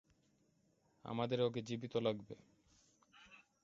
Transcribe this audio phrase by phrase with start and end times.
[1.05, 2.35] আমাদের ওকে জীবিত লাগবে।